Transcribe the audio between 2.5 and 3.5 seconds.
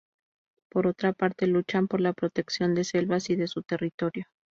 de selvas y de